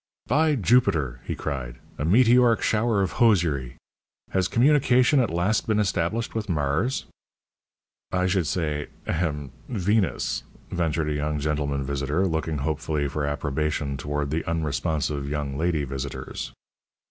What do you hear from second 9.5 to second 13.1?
Venus," ventured a young gentleman visitor, looking hopefully